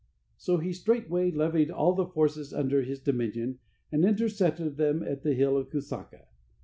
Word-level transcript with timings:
So 0.35 0.57
he 0.57 0.73
straightway 0.73 1.29
levied 1.29 1.69
all 1.69 1.93
the 1.93 2.07
forces 2.07 2.55
under 2.55 2.81
his 2.81 2.99
dominion, 2.99 3.59
and 3.91 4.03
intercepted 4.03 4.77
them 4.77 5.03
at 5.03 5.21
the 5.21 5.35
Hill 5.35 5.55
of 5.57 5.69
Kusaka. 5.69 6.25